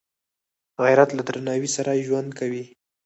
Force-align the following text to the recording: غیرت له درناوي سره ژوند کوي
غیرت 0.83 1.09
له 1.17 1.23
درناوي 1.29 1.69
سره 1.75 2.03
ژوند 2.07 2.29
کوي 2.39 2.63